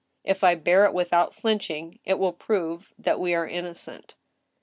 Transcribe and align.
If 0.23 0.43
I 0.43 0.55
bear 0.55 0.83
it 0.85 0.95
without 0.95 1.31
flinching 1.35 1.99
it 2.03 2.17
will 2.17 2.33
prove 2.33 2.91
that 2.97 3.19
we 3.19 3.35
are 3.35 3.47
innocent." 3.47 4.15